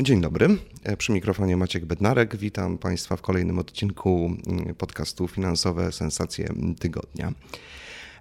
[0.00, 0.58] Dzień dobry.
[0.82, 2.36] E, Przy mikrofonie Maciek Bednarek.
[2.36, 6.48] Witam Państwa w kolejnym odcinku mm, podcastu Finansowe Sensacje
[6.78, 7.32] Tygodnia.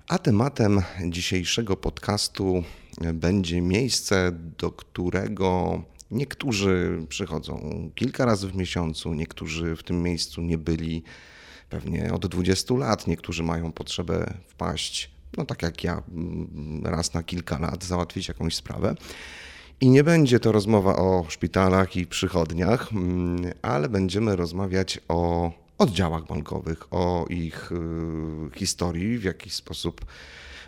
[0.08, 2.64] A tematem dzisiejszego podcastu
[3.14, 10.58] będzie miejsce, do którego niektórzy przychodzą kilka razy w miesiącu, niektórzy w tym miejscu nie
[10.58, 11.04] byli
[11.70, 17.24] pewnie od 20 lat, niektórzy mają potrzebę wpaść, no tak jak ja, mm, raz na
[17.24, 18.96] kilka lat, załatwić jakąś sprawę.
[19.82, 26.28] I nie będzie to rozmowa o szpitalach i przychodniach, mm, ale będziemy rozmawiać o oddziałach
[26.28, 27.76] bankowych, o ich y,
[28.60, 30.06] historii, w jaki sposób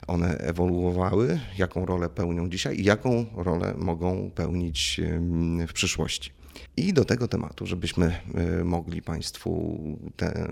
[0.08, 6.32] one ewoluowały, jaką rolę pełnią dzisiaj i jaką rolę mogą pełnić ym, w przyszłości.
[6.78, 8.16] I do tego tematu, żebyśmy
[8.60, 9.80] y, mogli Państwu
[10.18, 10.52] tę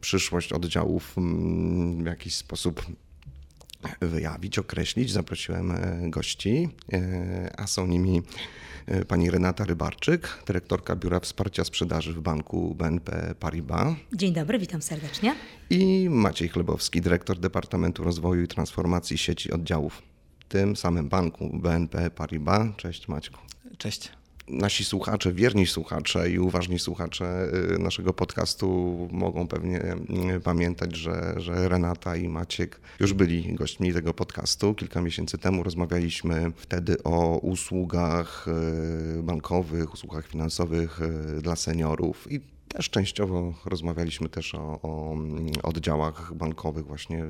[0.00, 2.86] przyszłość oddziałów mm, w jakiś sposób
[4.00, 5.12] wyjawić, określić.
[5.12, 8.22] Zaprosiłem e, gości, e, a są nimi
[8.86, 14.82] e, pani Renata Rybarczyk, dyrektorka Biura Wsparcia Sprzedaży w banku BNP Paribas Dzień dobry, witam
[14.82, 15.34] serdecznie.
[15.70, 20.02] i Maciej Chlebowski, dyrektor Departamentu Rozwoju i Transformacji Sieci Oddziałów
[20.40, 22.66] w tym samym banku BNP Paribas.
[22.76, 23.38] Cześć Maćku.
[23.78, 24.19] Cześć.
[24.50, 29.82] Nasi słuchacze, wierni słuchacze i uważni słuchacze y, naszego podcastu mogą pewnie
[30.36, 34.74] y, pamiętać, że, że Renata i Maciek już byli gośćmi tego podcastu.
[34.74, 38.46] Kilka miesięcy temu rozmawialiśmy wtedy o usługach
[39.18, 41.00] y, bankowych, usługach finansowych
[41.42, 47.24] dla seniorów i też częściowo rozmawialiśmy też o, o mm, oddziałach bankowych, właśnie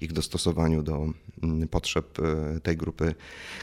[0.00, 1.06] ich dostosowaniu do
[1.42, 2.18] mm, potrzeb
[2.62, 3.14] tej grupy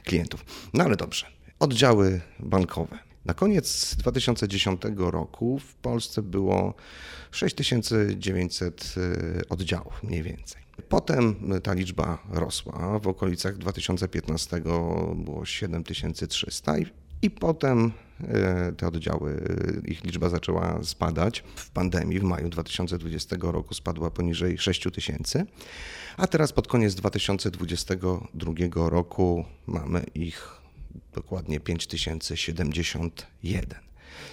[0.04, 0.46] klientów.
[0.74, 1.43] No ale dobrze.
[1.64, 3.00] Oddziały bankowe.
[3.26, 6.74] Na koniec 2010 roku w Polsce było
[7.32, 10.62] 6900 y, oddziałów mniej więcej.
[10.90, 13.00] Potem ta liczba rosła.
[13.00, 14.62] W okolicach 2015
[15.16, 16.86] było 7300 i,
[17.22, 17.92] i potem
[18.70, 19.42] y, te oddziały,
[19.86, 21.44] ich liczba zaczęła spadać.
[21.56, 25.46] W pandemii w maju 2020 roku spadła poniżej 6000,
[26.18, 30.63] a teraz pod koniec 2022 roku mamy ich
[31.14, 33.78] dokładnie 5071.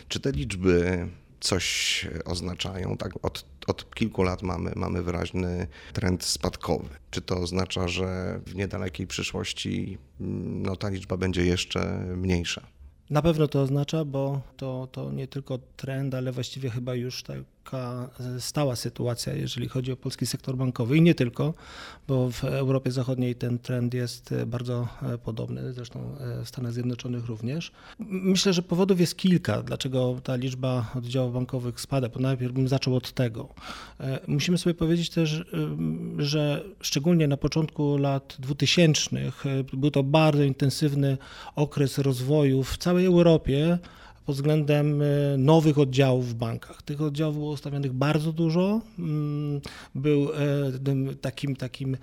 [0.09, 1.09] Czy te liczby
[1.41, 2.97] coś oznaczają?
[2.97, 6.88] Tak, od, od kilku lat mamy, mamy wyraźny trend spadkowy.
[7.10, 12.66] Czy to oznacza, że w niedalekiej przyszłości no, ta liczba będzie jeszcze mniejsza?
[13.10, 17.22] Na pewno to oznacza, bo to, to nie tylko trend, ale właściwie chyba już
[17.65, 21.54] taka stała sytuacja, jeżeli chodzi o polski sektor bankowy i nie tylko,
[22.09, 24.88] bo w Europie Zachodniej ten trend jest bardzo
[25.25, 27.72] podobny, zresztą w Stanach Zjednoczonych również.
[28.09, 32.97] Myślę, że powodów jest kilka, dlaczego ta liczba oddziałów bankowych spada, bo najpierw bym zaczął
[32.97, 33.49] od tego.
[34.26, 35.44] Musimy sobie powiedzieć też,
[36.19, 39.10] że szczególnie na początku lat 2000
[39.72, 41.19] był to bardzo intensywny
[41.56, 43.78] okres rozwoju w całej Europie
[44.30, 45.02] pod względem
[45.38, 46.82] nowych oddziałów w bankach.
[46.82, 48.80] Tych oddziałów było ustawionych bardzo dużo.
[49.94, 50.28] Był
[51.20, 51.96] takim, takim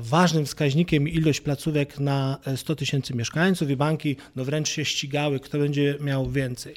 [0.00, 5.58] ważnym wskaźnikiem ilość placówek na 100 tysięcy mieszkańców i banki no wręcz się ścigały, kto
[5.58, 6.76] będzie miał więcej.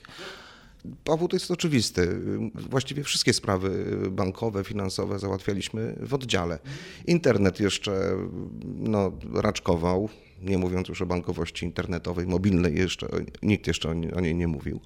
[1.04, 2.20] Powód jest oczywisty.
[2.56, 6.60] Właściwie wszystkie sprawy bankowe, finansowe załatwialiśmy w oddziale.
[7.08, 8.18] Internet jeszcze
[8.64, 10.10] no, raczkował,
[10.44, 13.08] nie mówiąc już o bankowości internetowej, mobilnej, jeszcze,
[13.42, 14.80] nikt jeszcze o, o niej nie mówił.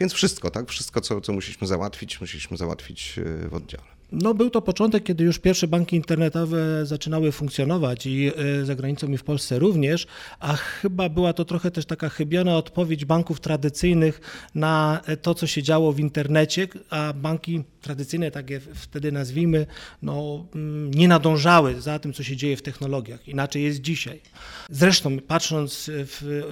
[0.00, 0.68] Więc wszystko, tak?
[0.68, 3.20] Wszystko, co, co musieliśmy załatwić, musieliśmy załatwić
[3.50, 3.98] w oddziale.
[4.12, 8.32] No, był to początek, kiedy już pierwsze banki internetowe zaczynały funkcjonować i
[8.62, 10.06] za granicą i w Polsce również,
[10.40, 14.20] a chyba była to trochę też taka chybiona odpowiedź banków tradycyjnych
[14.54, 19.66] na to, co się działo w internecie, a banki tradycyjne, tak je wtedy nazwijmy,
[20.02, 20.46] no,
[20.94, 23.28] nie nadążały za tym, co się dzieje w technologiach.
[23.28, 24.20] Inaczej jest dzisiaj.
[24.70, 26.42] Zresztą patrząc, w,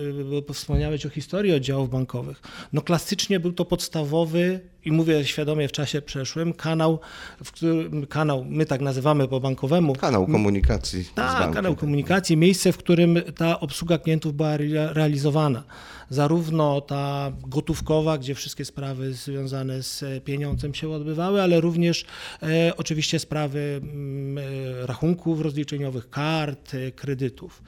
[0.54, 2.42] wspomniałeś o historii oddziałów bankowych,
[2.72, 7.00] no klasycznie był to podstawowy i mówię świadomie w czasie przeszłym, kanał,
[7.44, 9.94] w którym, kanał, my tak nazywamy po bankowemu.
[9.94, 11.08] Kanał komunikacji.
[11.14, 14.56] Tak, kanał komunikacji, miejsce, w którym ta obsługa klientów była
[14.92, 15.62] realizowana.
[16.10, 22.04] Zarówno ta gotówkowa, gdzie wszystkie sprawy związane z pieniądzem się odbywały, ale również
[22.42, 27.62] e, oczywiście sprawy mm, e, rachunków rozliczeniowych, kart, e, kredytów.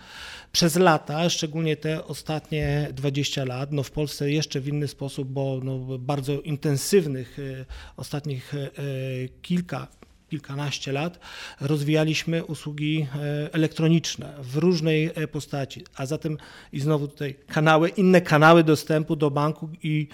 [0.52, 5.60] Przez lata, szczególnie te ostatnie 20 lat, no w Polsce jeszcze w inny sposób, bo
[5.64, 7.38] no bardzo intensywnych
[7.96, 8.54] ostatnich
[9.42, 9.88] kilka
[10.28, 11.18] kilkanaście lat
[11.60, 16.38] rozwijaliśmy usługi e, elektroniczne w różnej e, postaci, a zatem
[16.72, 20.08] i znowu tutaj kanały, inne kanały dostępu do banku i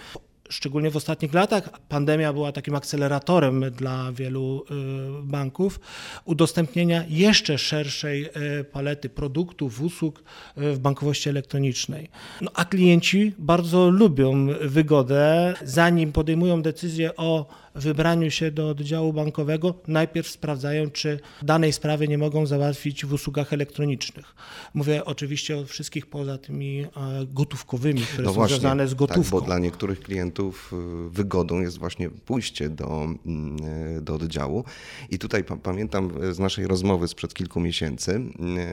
[0.49, 5.81] szczególnie w ostatnich latach pandemia była takim akceleratorem dla wielu y, banków
[6.25, 8.25] udostępnienia jeszcze szerszej
[8.61, 10.23] y, palety produktów, usług
[10.59, 12.11] y, w bankowości elektronicznej.
[12.41, 19.75] No, a klienci bardzo lubią wygodę, zanim podejmują decyzję o wybraniu się do oddziału bankowego,
[19.87, 24.35] najpierw sprawdzają, czy danej sprawy nie mogą załatwić w usługach elektronicznych.
[24.75, 26.87] Mówię oczywiście o wszystkich poza tymi
[27.27, 29.23] gotówkowymi, które no są właśnie, związane z gotówką.
[29.23, 33.57] Tak, bo dla niektórych klientów y, wygodą jest właśnie pójście do, mm,
[33.99, 34.65] y, do oddziału.
[35.11, 38.21] I tutaj pamiętam z naszej rozmowy sprzed kilku miesięcy,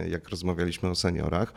[0.05, 1.53] y, jak rozmawialiśmy o seniorach,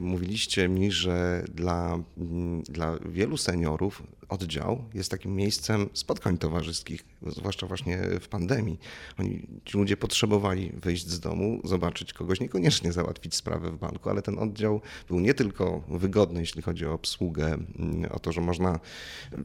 [0.00, 7.66] mówiliście mi, że dla, mm, dla wielu seniorów oddział jest takim miejscem spotkań towarzyskich, zwłaszcza
[7.66, 8.78] właśnie w pandemii.
[9.18, 14.22] Oni, ci ludzie potrzebowali wyjść z domu, zobaczyć kogoś, niekoniecznie załatwić sprawę w banku, ale
[14.22, 18.80] ten oddział był nie tylko wygodny, jeśli chodzi o obsługę, mm, o to, że można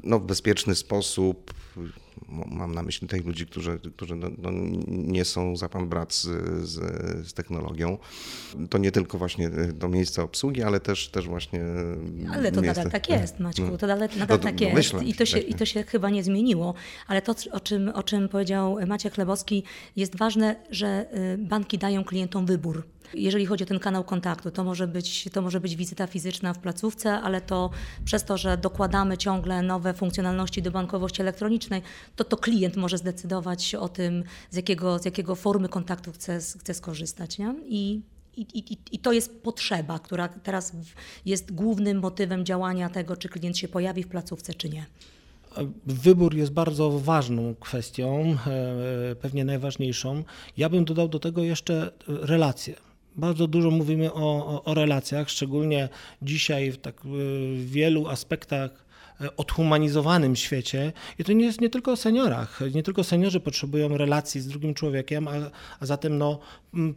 [0.04, 1.54] no, w bezpieczny sposób
[2.28, 4.50] mam na myśli tych ludzi, którzy, którzy no, no,
[4.88, 6.22] nie są za pan brat z,
[6.68, 6.74] z,
[7.28, 7.98] z, technologią.
[8.69, 11.62] To nie tylko właśnie to miejsce obsługi, ale też, też właśnie.
[12.34, 12.84] Ale to miejsce...
[12.84, 13.68] nadal tak jest, Maćku.
[13.72, 13.78] No.
[13.78, 14.94] To nadal, nadal no, tak jest.
[15.04, 16.74] I to, się, I to się chyba nie zmieniło.
[17.08, 19.63] Ale to, o czym, o czym powiedział Maciek Chlebowski,
[19.96, 22.84] jest ważne, że y, banki dają klientom wybór.
[23.13, 26.59] Jeżeli chodzi o ten kanał kontaktu, to może być, to może być wizyta fizyczna w
[26.59, 27.69] placówce, ale to
[28.06, 31.81] przez to, że dokładamy ciągle nowe funkcjonalności do bankowości elektronicznej,
[32.15, 36.74] to to klient może zdecydować o tym, z jakiego, z jakiego formy kontaktu chce, chce
[36.74, 37.38] skorzystać.
[37.38, 37.56] Nie?
[37.65, 38.01] I
[38.38, 40.75] i, i, I, to jest potrzeba, która teraz
[41.25, 44.86] jest głównym motywem działania tego, czy klient się pojawi w placówce, czy nie.
[45.86, 50.24] Wybór jest bardzo ważną kwestią, e, pewnie najważniejszą.
[50.57, 52.75] Ja bym dodał do tego jeszcze relacje.
[53.16, 55.90] Bardzo dużo mówimy o, o, o relacjach, szczególnie
[56.22, 58.91] dzisiaj w tak w wielu aspektach
[59.38, 60.94] odhumanizowanym świecie.
[61.20, 62.60] I to nie jest nie tylko o seniorach.
[62.76, 65.32] Nie tylko seniorzy potrzebują relacji z drugim człowiekiem, a,
[65.80, 66.40] a zatem no,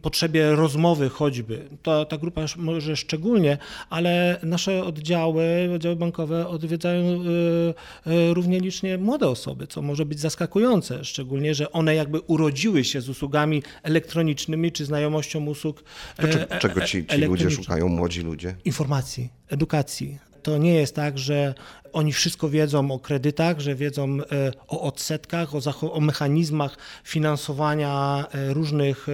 [0.01, 1.69] potrzebie rozmowy choćby.
[1.83, 3.57] To, ta grupa może szczególnie,
[3.89, 10.19] ale nasze oddziały, oddziały bankowe odwiedzają y, y, równie licznie młode osoby, co może być
[10.19, 15.83] zaskakujące, szczególnie, że one jakby urodziły się z usługami elektronicznymi czy znajomością usług.
[16.17, 18.55] To czego ci, ci ludzie szukają, młodzi ludzie?
[18.65, 21.53] Informacji, edukacji, to nie jest tak, że
[21.95, 28.53] oni wszystko wiedzą o kredytach, że wiedzą e, o odsetkach, o, o mechanizmach finansowania e,
[28.53, 29.07] różnych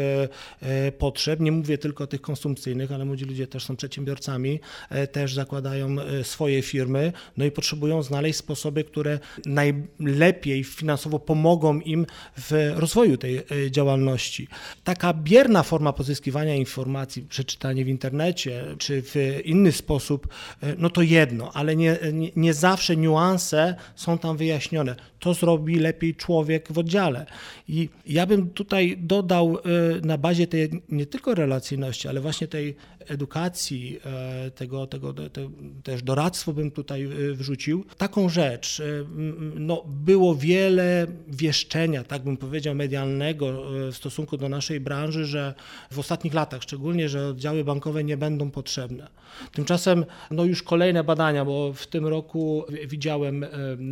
[0.61, 1.39] e, potrzeb.
[1.39, 4.59] Nie mówię tylko o tych konsumpcyjnych, ale młodzi ludzie też są przedsiębiorcami,
[5.11, 12.05] też zakładają swoje firmy, no i potrzebują znaleźć sposoby, które najlepiej finansowo pomogą im
[12.37, 14.47] w rozwoju tej działalności.
[14.83, 20.27] Taka bierna forma pozyskiwania informacji, przeczytanie w internecie czy w inny sposób,
[20.77, 24.95] no to jedno, ale nie, nie, nie za zawsze niuanse są tam wyjaśnione.
[25.21, 27.25] To zrobi lepiej człowiek w oddziale.
[27.67, 29.61] I ja bym tutaj dodał y,
[30.05, 32.75] na bazie tej nie tylko relacyjności, ale właśnie tej
[33.07, 35.49] edukacji, e, tego, tego te,
[35.83, 38.81] też doradztwo bym tutaj y, wrzucił, taką rzecz.
[39.55, 45.53] No, było wiele wieszczenia, tak bym powiedział, medialnego w stosunku do naszej branży, że
[45.91, 49.07] w ostatnich latach szczególnie, że oddziały bankowe nie będą potrzebne.
[49.53, 53.45] Tymczasem no już kolejne badania, bo w tym roku widziałem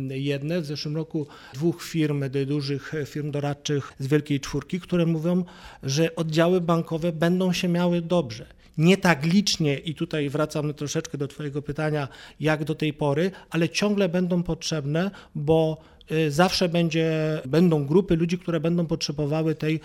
[0.08, 1.19] jedne, w zeszłym roku
[1.54, 5.44] dwóch firm, dużych firm doradczych z Wielkiej Czwórki, które mówią,
[5.82, 8.46] że oddziały bankowe będą się miały dobrze.
[8.78, 12.08] Nie tak licznie, i tutaj wracam troszeczkę do Twojego pytania,
[12.40, 15.80] jak do tej pory, ale ciągle będą potrzebne, bo
[16.28, 17.10] zawsze będzie,
[17.46, 19.80] będą grupy ludzi, które będą potrzebowały tej y,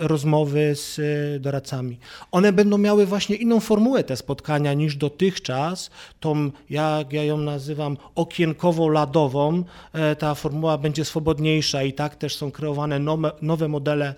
[0.00, 1.98] rozmowy z y, doradcami.
[2.32, 5.90] One będą miały właśnie inną formułę te spotkania niż dotychczas,
[6.20, 9.62] tą, jak ja ją nazywam, okienkowo-ladową.
[10.18, 14.14] Ta formuła będzie swobodniejsza i tak też są kreowane nowe, nowe modele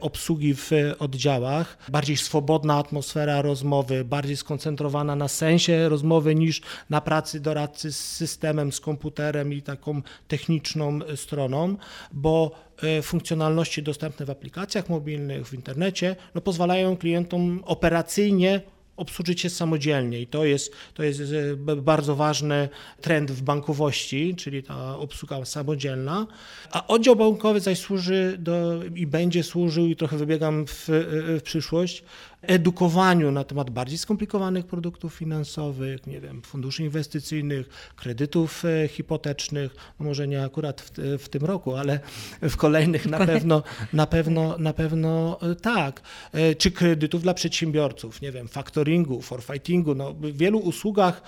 [0.00, 1.78] obsługi w oddziałach.
[1.88, 6.60] Bardziej swobodna atmosfera rozmowy, bardziej skoncentrowana na sensie rozmowy niż
[6.90, 11.76] na pracy doradcy z systemem, z komputerem i taką techniczną stroną,
[12.12, 12.50] bo
[12.82, 18.60] e, funkcjonalności dostępne w aplikacjach mobilnych, w internecie, no pozwalają klientom operacyjnie
[18.96, 22.68] obsłużyć się samodzielnie i to jest, to jest e, bardzo ważny
[23.00, 26.26] trend w bankowości, czyli ta obsługa samodzielna,
[26.70, 32.04] a oddział bankowy zaś służy do, i będzie służył i trochę wybiegam w, w przyszłość,
[32.42, 40.06] edukowaniu na temat bardziej skomplikowanych produktów finansowych, nie wiem, funduszy inwestycyjnych, kredytów e, hipotecznych, no
[40.06, 42.00] może nie akurat w, w tym roku, ale
[42.42, 48.22] w kolejnych na pewno, na pewno, na pewno e, tak, e, czy kredytów dla przedsiębiorców,
[48.22, 51.22] nie wiem, factoringu, forfightingu, no w wielu usługach,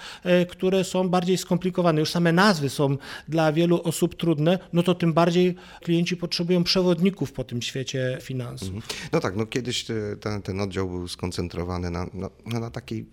[0.49, 2.97] które są bardziej skomplikowane, już same nazwy są
[3.29, 8.69] dla wielu osób trudne, no to tym bardziej klienci potrzebują przewodników po tym świecie finansów.
[8.69, 8.85] Mhm.
[9.13, 9.87] No tak, no kiedyś
[10.21, 13.07] ten, ten oddział był skoncentrowany na, na, na takiej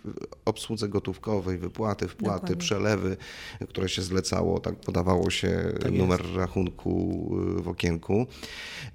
[0.45, 2.55] obsłudze gotówkowej, wypłaty, wpłaty, Dokładnie.
[2.55, 3.17] przelewy,
[3.69, 6.36] które się zlecało, tak podawało się tak numer jest.
[6.36, 6.91] rachunku
[7.60, 8.27] y, w okienku.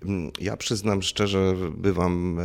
[0.03, 2.43] Mm, ja przyznam szczerze, bywam e,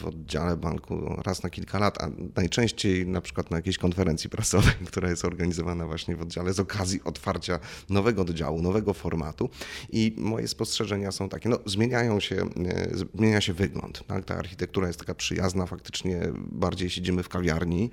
[0.00, 4.74] w oddziale banku raz na kilka lat, a najczęściej na przykład na jakiejś konferencji prasowej,
[4.90, 9.50] która jest organizowana właśnie w oddziale z okazji otwarcia nowego oddziału, nowego formatu
[9.92, 12.36] i moje spostrzeżenia są takie, no zmieniają się,
[12.66, 14.24] e, zmienia się wygląd, tak?
[14.24, 17.90] ta architektura jest taka przyjazna, faktycznie bardziej siedzimy w kawiarni,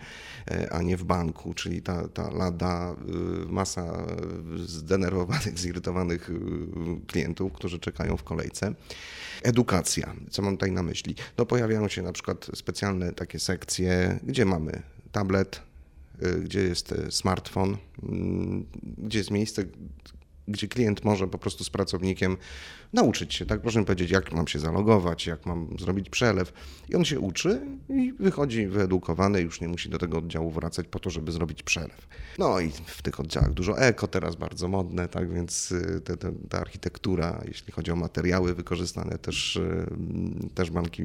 [0.51, 2.95] e, a nie w banku, czyli ta, ta lada
[3.45, 4.07] y, masa
[4.57, 6.31] zdenerwowanych, zirytowanych
[7.07, 8.73] klientów, którzy czekają w kolejce.
[9.43, 11.15] Edukacja, co mam tutaj na myśli?
[11.37, 15.61] No pojawiają się na przykład specjalne takie sekcje, gdzie mamy tablet,
[16.43, 17.77] gdzie jest smartfon,
[18.97, 19.63] gdzie jest miejsce,
[20.49, 22.37] gdzie klient może po prostu z pracownikiem
[22.93, 23.61] nauczyć się, tak?
[23.61, 26.53] Proszę mi powiedzieć, jak mam się zalogować, jak mam zrobić przelew.
[26.89, 30.99] I on się uczy i wychodzi wyedukowany, już nie musi do tego oddziału wracać po
[30.99, 32.07] to, żeby zrobić przelew.
[32.37, 36.31] No i w tych oddziałach dużo eko teraz bardzo modne, tak więc y, te, te,
[36.49, 39.85] ta architektura, jeśli chodzi o materiały wykorzystane, też, y,
[40.55, 41.03] też banki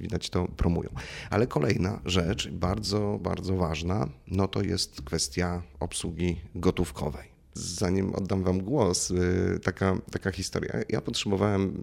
[0.00, 0.90] widać to promują.
[1.30, 8.60] Ale kolejna rzecz, bardzo, bardzo ważna, no to jest kwestia obsługi gotówkowej zanim oddam Wam
[8.60, 10.72] głos, y, taka, taka historia.
[10.88, 11.74] Ja potrzebowałem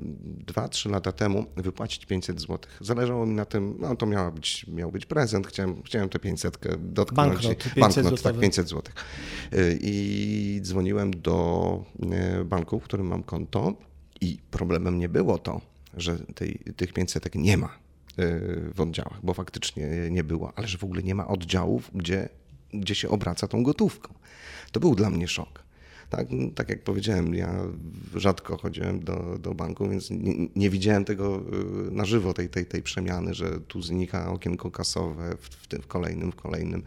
[0.46, 2.60] 2-3 lata temu wypłacić 500 zł.
[2.82, 6.58] Zależało mi na tym, no to miała być, miał być prezent, chciałem, chciałem tę 500
[6.80, 7.34] dotknąć.
[7.34, 8.94] Banknot, 500 banknot tak, 500 zł.
[9.54, 11.86] Y, I dzwoniłem do
[12.42, 13.74] y, banku, w którym mam konto
[14.22, 15.62] i problemem nie było to,
[15.94, 17.84] że tej, tych 500 nie ma
[18.74, 22.30] w oddziałach, bo faktycznie nie było, ale że w ogóle nie ma oddziałów, gdzie,
[22.74, 24.14] gdzie się obraca tą gotówką.
[24.74, 25.63] To był dla mnie szok.
[26.18, 27.56] Tak, tak jak powiedziałem, ja
[28.16, 31.44] rzadko chodziłem do, do banku, więc nie, nie widziałem tego
[31.88, 35.82] y, na żywo, tej, tej, tej przemiany, że tu znika okienko kasowe w, w tym
[35.82, 36.84] w kolejnym, w kolejnym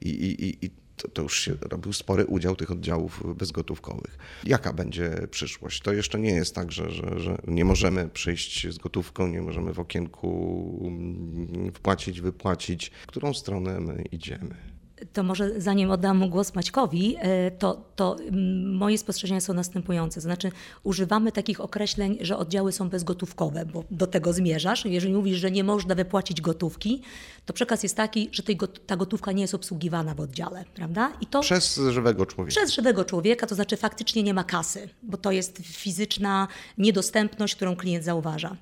[0.00, 4.18] i, i, i to, to, już się robił spory udział tych oddziałów bezgotówkowych.
[4.44, 5.80] Jaka będzie przyszłość?
[5.80, 9.74] To jeszcze nie jest tak, że, że, że nie możemy przyjść z gotówką, nie możemy
[9.74, 12.90] w okienku mm, wpłacić, wypłacić.
[13.02, 14.69] W którą stronę my idziemy?
[15.12, 18.16] To może zanim oddam głos Maćkowi, e, to, to
[18.64, 20.20] moje spostrzeżenia są następujące.
[20.20, 20.52] Znaczy,
[20.82, 24.84] używamy takich określeń, że oddziały są bezgotówkowe, bo do tego zmierzasz.
[24.84, 27.02] Jeżeli mówisz, że nie można wypłacić gotówki,
[27.46, 31.12] to przekaz jest taki, że tej, ta gotówka nie jest obsługiwana w oddziale, prawda?
[31.20, 32.56] I to przez żywego człowieka.
[32.56, 37.76] Przez żywego człowieka, to znaczy faktycznie nie ma kasy, bo to jest fizyczna niedostępność, którą
[37.76, 38.56] klient zauważa.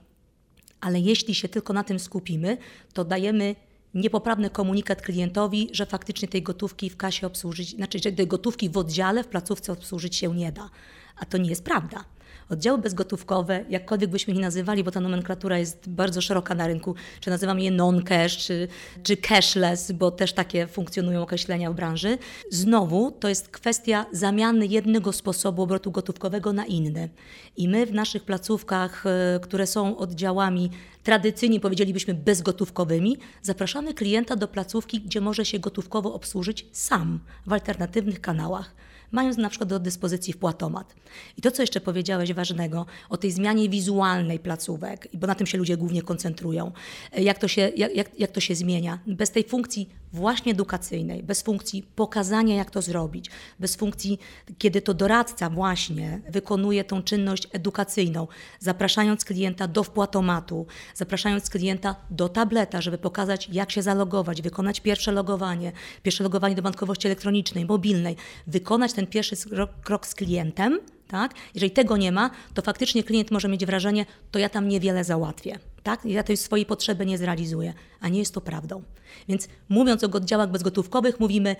[0.80, 2.56] Ale jeśli się tylko na tym skupimy,
[2.92, 3.56] to dajemy
[3.94, 8.76] niepoprawny komunikat klientowi, że faktycznie tej gotówki w kasie obsłużyć, znaczy, że tej gotówki w
[8.76, 10.70] oddziale, w placówce obsłużyć się nie da.
[11.16, 12.04] A to nie jest prawda.
[12.50, 17.30] Oddziały bezgotówkowe, jakkolwiek byśmy je nazywali, bo ta nomenklatura jest bardzo szeroka na rynku, czy
[17.30, 18.68] nazywamy je non-cash, czy,
[19.02, 22.18] czy cashless, bo też takie funkcjonują określenia w branży.
[22.50, 27.08] Znowu to jest kwestia zamiany jednego sposobu obrotu gotówkowego na inny.
[27.56, 30.70] I my w naszych placówkach, e, które są oddziałami
[31.02, 38.20] tradycyjnie powiedzielibyśmy bezgotówkowymi, zapraszamy klienta do placówki, gdzie może się gotówkowo obsłużyć sam w alternatywnych
[38.20, 38.74] kanałach
[39.12, 40.94] mając na przykład do dyspozycji wpłatomat.
[41.36, 45.58] I to, co jeszcze powiedziałeś ważnego o tej zmianie wizualnej placówek, bo na tym się
[45.58, 46.72] ludzie głównie koncentrują,
[47.18, 48.98] jak to się, jak, jak, jak to się zmienia.
[49.06, 54.18] Bez tej funkcji właśnie edukacyjnej, bez funkcji pokazania, jak to zrobić, bez funkcji,
[54.58, 58.26] kiedy to doradca właśnie wykonuje tą czynność edukacyjną,
[58.58, 65.12] zapraszając klienta do wpłatomatu, zapraszając klienta do tableta, żeby pokazać, jak się zalogować, wykonać pierwsze
[65.12, 65.72] logowanie,
[66.02, 69.36] pierwsze logowanie do bankowości elektronicznej, mobilnej, wykonać ten pierwszy
[69.84, 71.34] krok z klientem, tak?
[71.54, 75.58] Jeżeli tego nie ma, to faktycznie klient może mieć wrażenie, to ja tam niewiele załatwię.
[75.88, 76.04] Tak?
[76.04, 78.82] Ja tej swojej potrzeby nie zrealizuję, a nie jest to prawdą.
[79.28, 81.56] Więc mówiąc o oddziałach bezgotówkowych, mówimy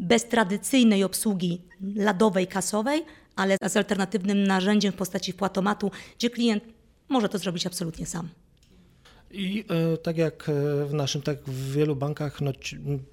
[0.00, 1.62] bez tradycyjnej obsługi
[1.96, 3.04] ladowej, kasowej,
[3.36, 6.64] ale z alternatywnym narzędziem w postaci płatomatu, gdzie klient
[7.08, 8.28] może to zrobić absolutnie sam.
[9.30, 10.52] I e, tak jak e,
[10.86, 12.52] w naszym, tak w wielu bankach no,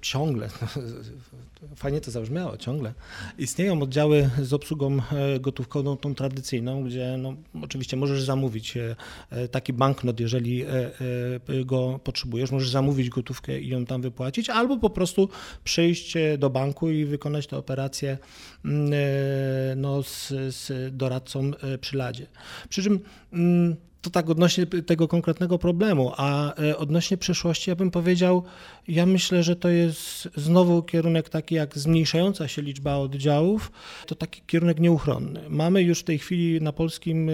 [0.00, 0.48] ciągle,
[1.76, 2.94] fajnie to zabrzmiało, ciągle
[3.38, 8.78] istnieją oddziały z obsługą e, gotówkową, tą tradycyjną, gdzie no, oczywiście możesz zamówić
[9.50, 10.64] taki banknot, jeżeli
[11.64, 15.28] go potrzebujesz, możesz zamówić gotówkę i ją tam wypłacić, albo po prostu
[15.64, 18.18] przyjść do banku i wykonać tę operację
[19.76, 22.26] no, z, z doradcą przy ladzie.
[22.68, 23.00] Przy czym
[24.06, 28.42] to tak odnośnie tego konkretnego problemu, a e, odnośnie przyszłości ja bym powiedział,
[28.88, 33.72] ja myślę, że to jest znowu kierunek taki jak zmniejszająca się liczba oddziałów,
[34.06, 35.40] to taki kierunek nieuchronny.
[35.48, 37.32] Mamy już w tej chwili na polskim e,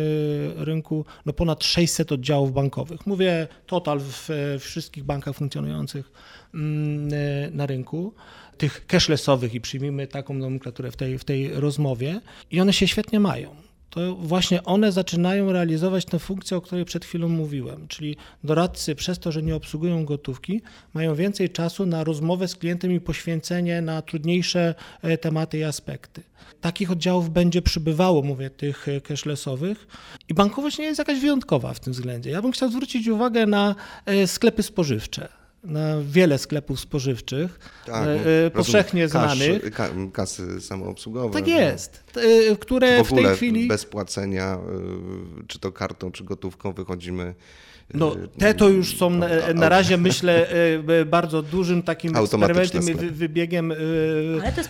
[0.65, 3.07] rynku no ponad 600 oddziałów bankowych.
[3.07, 4.29] Mówię total w
[4.61, 6.13] wszystkich bankach funkcjonujących
[6.55, 8.15] mm, e, na rynku
[8.59, 13.21] tych cashlessowych i przyjmijmy taką nomenklaturę w tej, w tej rozmowie i one się świetnie
[13.21, 17.89] mają to właśnie one zaczynają realizować tę funkcję, o której przed chwilą mówiłem.
[17.89, 20.63] Czyli doradcy, przez to, że nie obsługują gotówki,
[20.95, 26.23] mają więcej czasu na rozmowę z klientem i poświęcenie na trudniejsze e, tematy i aspekty.
[26.61, 29.87] Takich oddziałów będzie przybywało, mówię, tych e, cashlessowych
[30.29, 32.31] i bankowość nie jest jakaś wyjątkowa w tym względzie.
[32.31, 33.75] Ja bym chciał zwrócić uwagę na
[34.07, 38.09] e, sklepy spożywcze na wiele sklepów spożywczych, tak,
[38.47, 39.71] e, powszechnie znanych.
[39.75, 41.35] Kasz, kasy samoobsługowe.
[41.35, 43.69] Tak jest, e, które w, w, tej chwili...
[43.69, 47.35] bez płacenia, e, czy to kartą, czy gotówką wychodzimy
[47.95, 50.47] no, te to już są na, na razie, myślę,
[51.07, 53.75] bardzo dużym takim eksperymentem i wybiegiem,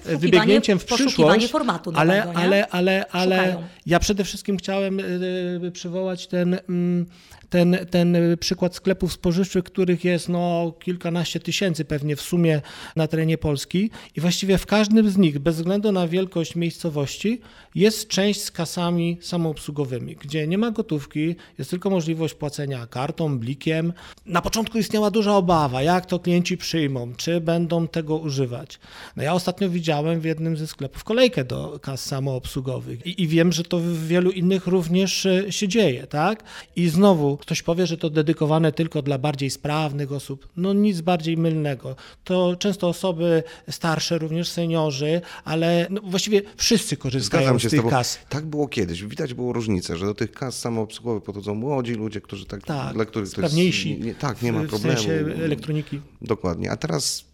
[0.05, 1.51] wybiegnięciem w przyszłość.
[1.51, 5.01] formatu ale, nowego, ale, ale, ale ja przede wszystkim chciałem
[5.73, 7.07] przywołać ten mm,
[7.53, 12.61] ten, ten przykład sklepów spożywczych, których jest no kilkanaście tysięcy pewnie w sumie
[12.97, 13.91] na terenie Polski.
[14.17, 17.41] I właściwie w każdym z nich, bez względu na wielkość miejscowości,
[17.75, 23.93] jest część z kasami samoobsługowymi, gdzie nie ma gotówki, jest tylko możliwość płacenia kartą, blikiem.
[24.27, 28.81] Na początku istniała duża obawa, jak to klienci przyjmą, czy będą tego używać.
[29.17, 33.53] No ja ostatnio widziałem w jednym ze sklepów kolejkę do kas samoobsługowych i, i wiem,
[33.53, 36.43] że to w wielu innych również e, się dzieje, tak?
[36.77, 40.49] I znowu Ktoś powie, że to dedykowane tylko dla bardziej sprawnych osób.
[40.57, 41.97] No nic bardziej mylnego.
[42.25, 47.81] To często osoby starsze, również seniorzy, ale no właściwie wszyscy korzystają Zgadzam się z tych
[47.81, 48.19] z kas.
[48.29, 49.05] Tak było kiedyś.
[49.05, 53.11] Widać było różnicę, że do tych kas samoobsługowych podchodzą młodzi ludzie, którzy tak, tak dla
[53.11, 53.89] których sprawniejsi.
[53.89, 54.99] To jest, nie, tak, nie ma problemu.
[54.99, 56.01] W sensie elektroniki.
[56.23, 56.71] Dokładnie.
[56.71, 57.25] A teraz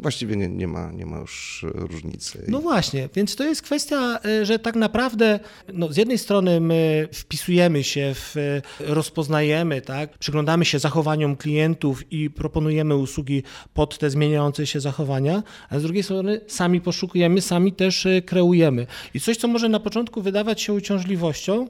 [0.00, 2.44] właściwie nie, nie, ma, nie ma już różnicy.
[2.48, 5.40] No właśnie, więc to jest kwestia, e, że tak naprawdę
[5.72, 12.12] no z jednej strony my wpisujemy się, w, e, rozpoznajemy, tak, przyglądamy się zachowaniom klientów
[12.12, 13.42] i proponujemy usługi
[13.74, 18.86] pod te zmieniające się zachowania, a z drugiej strony sami poszukujemy, sami też e, kreujemy.
[19.14, 21.68] I coś, co może na początku wydawać się uciążliwością,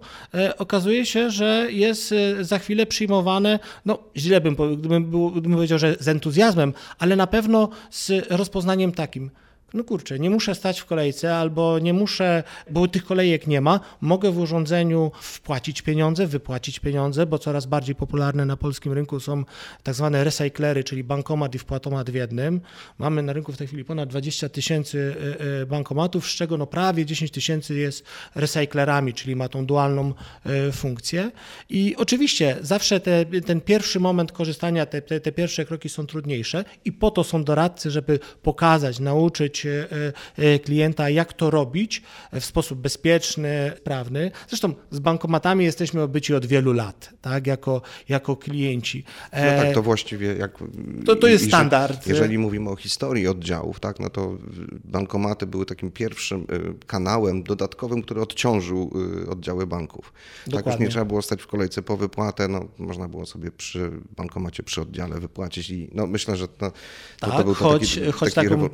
[0.58, 5.96] okazuje się, że jest za chwilę przyjmowane, no źle bym, gdybym, był, gdybym powiedział, że
[6.00, 9.30] z entuzjazmem, ale na pewno z rozpoznaniem takim
[9.74, 13.80] no kurczę, nie muszę stać w kolejce albo nie muszę, bo tych kolejek nie ma,
[14.00, 19.44] mogę w urządzeniu wpłacić pieniądze, wypłacić pieniądze, bo coraz bardziej popularne na polskim rynku są
[19.82, 22.60] tak zwane recyklery, czyli bankomat i wpłatomat w jednym.
[22.98, 26.66] Mamy na rynku w tej chwili ponad 20 tysięcy e, e, bankomatów, z czego no
[26.66, 28.04] prawie 10 tysięcy jest
[28.34, 30.14] recyklerami, czyli ma tą dualną
[30.46, 31.30] e, funkcję.
[31.70, 36.64] I oczywiście zawsze te, ten pierwszy moment korzystania, te, te, te pierwsze kroki są trudniejsze
[36.84, 39.88] i po to są doradcy, żeby pokazać, nauczyć, E,
[40.36, 44.30] e, klienta, jak to robić w sposób bezpieczny, prawny.
[44.48, 49.04] Zresztą z bankomatami jesteśmy obyci od wielu lat, tak, jako, jako klienci.
[49.32, 50.58] No tak, to właściwie jak...
[51.06, 52.06] To, to jest standard.
[52.06, 54.38] Jeżeli mówimy o historii oddziałów, tak, no to
[54.84, 56.44] bankomaty były takim pierwszym e,
[56.86, 58.90] kanałem dodatkowym, który odciążył
[59.28, 60.12] oddziały banków.
[60.46, 60.64] Dokładnie.
[60.64, 63.90] Tak już nie trzeba było stać w kolejce po wypłatę, no, można było sobie przy
[64.16, 66.70] bankomacie, przy oddziale wypłacić i no, myślę, że to,
[67.18, 68.68] to, tak, to był to choć, taki, choć taki taką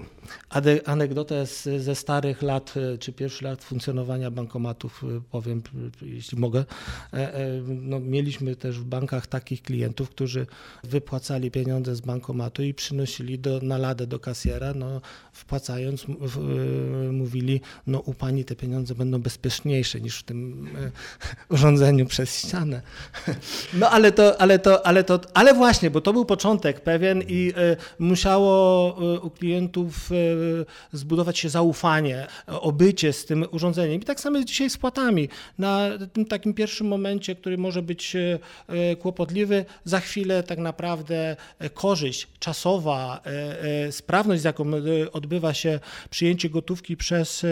[0.85, 5.63] anegdotę z, ze starych lat, e, czy pierwszych lat funkcjonowania bankomatów e, powiem,
[6.03, 6.65] jeśli mogę.
[7.13, 10.47] E, no, mieliśmy też w bankach takich klientów, którzy
[10.85, 15.01] wypłacali pieniądze z bankomatu i przynosili do, na ladę do kasjera, no,
[15.33, 16.39] wpłacając w,
[17.13, 20.69] mówili, no u pani te pieniądze będą bezpieczniejsze niż w tym
[21.55, 22.83] urządzeniu przez ścianę.
[23.75, 27.53] No ale to, ale to, ale to, ale właśnie, bo to był początek pewien i
[27.99, 30.11] musiało u klientów
[30.93, 34.01] zbudować się zaufanie, obycie z tym urządzeniem.
[34.01, 35.29] I tak samo jest dzisiaj z płatami.
[35.59, 41.71] Na tym takim pierwszym momencie, który może być e, kłopotliwy, za chwilę tak naprawdę e,
[41.71, 44.65] korzyść czasowa, e, sprawność, z jaką
[45.13, 47.47] odbywa się przyjęcie gotówki przez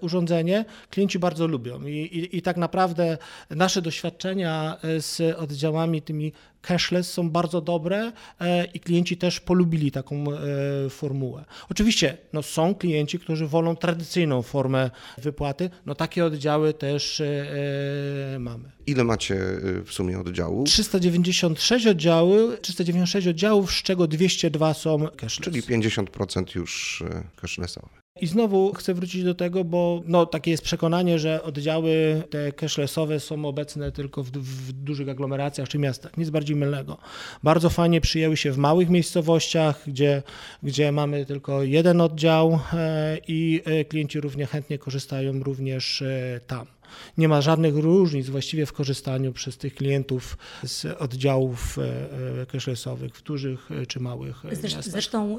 [0.00, 1.86] urządzenie, klienci bardzo lubią.
[1.86, 3.18] I, i, i tak naprawdę
[3.50, 6.32] nasze doświadczenia z oddziałami tymi
[6.62, 8.12] cashless są bardzo dobre
[8.74, 10.24] i klienci też polubili taką
[10.90, 11.44] formułę.
[11.70, 17.22] Oczywiście no, są klienci, którzy wolą tradycyjną formę wypłaty, no takie oddziały też
[18.38, 18.72] mamy.
[18.86, 19.36] Ile macie
[19.84, 20.68] w sumie oddziałów?
[20.68, 25.44] 396 oddziałów, 396 oddziałów, z czego 202 są cashless.
[25.44, 27.02] Czyli 50% już
[27.36, 28.01] cashlessowe.
[28.20, 33.20] I znowu chcę wrócić do tego, bo no, takie jest przekonanie, że oddziały te cashlessowe
[33.20, 36.16] są obecne tylko w, w, dużych aglomeracjach czy miastach.
[36.16, 36.98] Nic bardziej mylnego.
[37.42, 40.22] Bardzo fajnie przyjęły się w małych miejscowościach, gdzie,
[40.62, 46.66] gdzie mamy tylko jeden oddział e, i e, klienci równie chętnie korzystają również e, tam.
[47.18, 51.82] Nie ma żadnych różnic właściwie w korzystaniu przez tych klientów z oddziałów e,
[52.42, 54.84] e, cashlessowych w dużych e, czy małych miastach.
[54.84, 55.38] Zresztą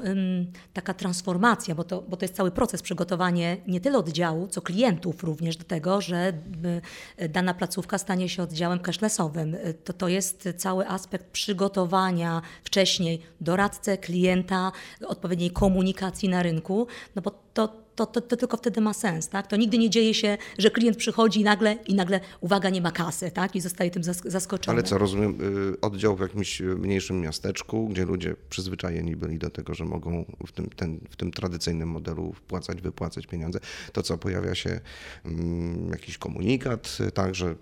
[0.72, 5.24] taka transformacja, bo to, bo to jest cały proces przygotowanie nie tyle oddziału, co klientów
[5.24, 6.32] również do tego, że
[7.28, 9.56] dana placówka stanie się oddziałem cashlessowym.
[9.84, 14.72] To, to jest cały aspekt przygotowania wcześniej doradcę, klienta,
[15.06, 16.86] odpowiedniej komunikacji na rynku,
[17.16, 19.28] no bo to to, to, to, tylko wtedy ma sens.
[19.28, 19.46] Tak?
[19.46, 22.92] To nigdy nie dzieje się, że klient przychodzi i nagle, i nagle uwaga, nie ma
[22.92, 23.56] kasy tak?
[23.56, 24.74] i zostaje tym zaskoczony.
[24.74, 25.38] Ale co, rozumiem,
[25.74, 30.52] y, oddział w jakimś mniejszym miasteczku, gdzie ludzie przyzwyczajeni byli do tego, że mogą w
[30.52, 33.60] tym, ten, w tym tradycyjnym modelu wpłacać, wypłacać pieniądze,
[33.92, 34.80] to co, pojawia się
[35.24, 37.54] um, jakiś komunikat, tak, że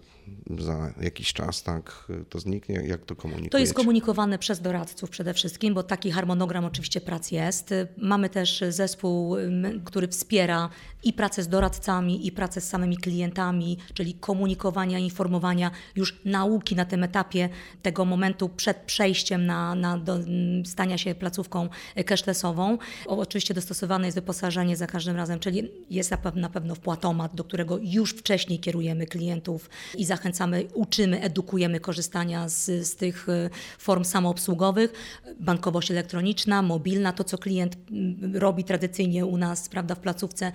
[0.58, 2.74] za jakiś czas tak to zniknie?
[2.74, 3.50] Jak to komunikujecie?
[3.50, 7.74] To jest komunikowane przez doradców przede wszystkim, bo taki harmonogram oczywiście prac jest.
[7.96, 9.36] Mamy też zespół,
[9.84, 10.68] który wspiera
[11.04, 16.84] i pracę z doradcami, i pracę z samymi klientami, czyli komunikowania, informowania, już nauki na
[16.84, 17.48] tym etapie
[17.82, 20.18] tego momentu przed przejściem na, na do,
[20.64, 21.68] stania się placówką
[22.06, 22.78] cashlessową.
[23.06, 28.10] Oczywiście dostosowane jest wyposażenie za każdym razem, czyli jest na pewno wpłatomat, do którego już
[28.10, 34.92] wcześniej kierujemy klientów i zachęcamy, uczymy, edukujemy korzystania z, z tych y, form samoobsługowych.
[35.40, 40.52] Bankowość elektroniczna, mobilna, to co klient mm, robi tradycyjnie u nas prawda, w placówce,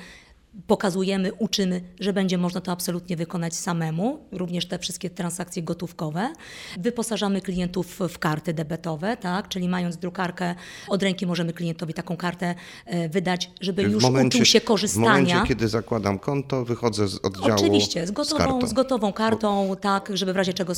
[0.68, 6.34] pokazujemy, uczymy, że będzie można to absolutnie wykonać samemu, również te wszystkie transakcje gotówkowe.
[6.80, 9.48] Wyposażamy klientów w karty debetowe, tak?
[9.48, 10.56] czyli mając drukarkę
[10.88, 15.08] od ręki możemy klientowi taką kartę e, wydać, żeby w już momencie, uczył się korzystania.
[15.08, 19.76] W momencie, kiedy zakładam konto, wychodzę z oddziału Oczywiście, z gotową, z, z gotową kartą,
[19.82, 20.74] tak, żeby w razie czego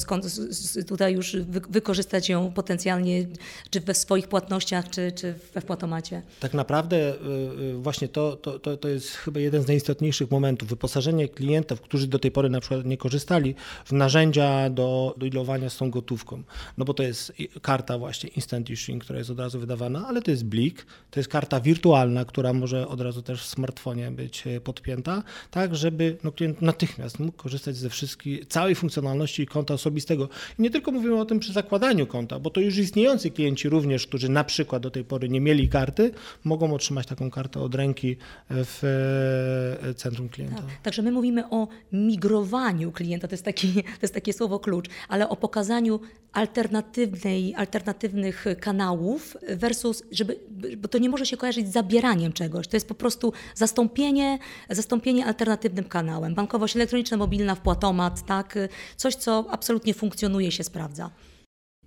[0.88, 1.38] tutaj już
[1.70, 3.26] wykorzystać ją potencjalnie,
[3.70, 6.22] czy we swoich płatnościach, czy, czy we wpłatomacie.
[6.40, 7.16] Tak naprawdę y,
[7.62, 10.70] y, właśnie to, to, to, to jest chyba jeden z najistotniejszych momentów.
[10.70, 13.56] Wyposażenie klientów, którzy do tej pory na przykład nie korzystali,
[13.86, 16.44] w narzędzia do, do ilowania z tą gotówką.
[16.78, 20.32] No bo to jest karta właśnie Instant Issuing, która jest od razu wydawana, ale to
[20.32, 24.62] jest Blik, to jest karta wirtualna, która może od razu też w smartfonie być e,
[24.62, 30.30] podpięta, tak żeby no, klient natychmiast mógł korzystać ze wszystkich, całej funkcjonalności konta osobistego.
[30.60, 34.08] I nie tylko mówimy o tym przy zakładaniu konta, bo to już istniejący klienci również,
[34.08, 36.12] którzy na przykład do tej pory nie mieli karty,
[36.44, 38.18] mogą otrzymać taką kartę od ręki
[38.50, 39.59] w E,
[39.96, 40.56] centrum klienta.
[40.56, 40.82] Tak.
[40.84, 45.30] Także my mówimy o migrowaniu klienta, to jest, taki, to jest takie słowo klucz, ale
[45.30, 46.00] o pokazaniu
[46.34, 50.40] alternatywnej, alternatywnych kanałów versus, żeby,
[50.78, 55.26] bo to nie może się kojarzyć z zabieraniem czegoś, to jest po prostu zastąpienie, zastąpienie
[55.26, 56.36] alternatywnym kanałem.
[56.36, 58.58] Bankowość elektroniczna, mobilna, wpłatomat, tak?
[58.98, 61.10] coś, co absolutnie funkcjonuje, się sprawdza.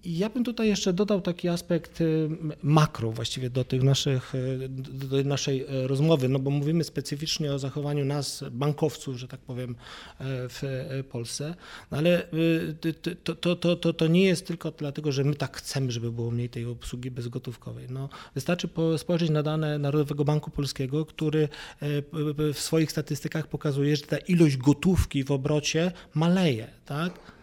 [0.05, 2.29] Ja bym tutaj jeszcze dodał taki aspekt y,
[2.63, 7.59] makro właściwie do, tych naszych, y, do naszej y, rozmowy, no bo mówimy specyficznie o
[7.59, 9.75] zachowaniu nas, bankowców, że tak powiem,
[10.21, 10.63] w
[11.11, 11.55] Polsce,
[11.91, 12.29] no ale
[13.25, 16.31] to, to, to, to, to nie jest tylko dlatego, że my tak chcemy, żeby było
[16.31, 17.87] mniej tej obsługi bezgotówkowej.
[17.91, 21.49] No, wystarczy spojrzeć na dane Narodowego Banku Polskiego, który
[22.55, 26.67] w swoich statystykach pokazuje, że ta ilość gotówki w obrocie maleje.
[26.87, 27.42] Tak?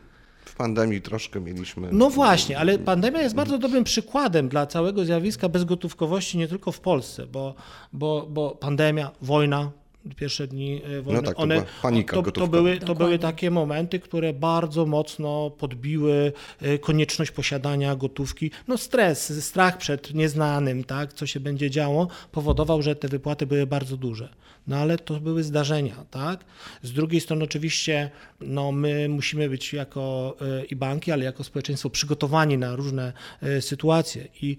[0.59, 1.89] Pandemii troszkę mieliśmy.
[1.91, 6.79] No właśnie, ale pandemia jest bardzo dobrym przykładem dla całego zjawiska bezgotówkowości nie tylko w
[6.79, 7.55] Polsce, bo,
[7.93, 9.71] bo, bo pandemia, wojna,
[10.15, 13.51] pierwsze dni e, wojny, no tak, to one, panika to, to, były, to były takie
[13.51, 18.51] momenty, które bardzo mocno podbiły e, konieczność posiadania gotówki.
[18.67, 23.67] No stres, strach przed nieznanym, tak, co się będzie działo, powodował, że te wypłaty były
[23.67, 24.29] bardzo duże.
[24.67, 26.45] No ale to były zdarzenia, tak?
[26.83, 28.09] Z drugiej strony oczywiście
[28.41, 33.13] no, my musimy być jako e, i banki, ale jako społeczeństwo przygotowani na różne
[33.59, 34.57] sytuacje i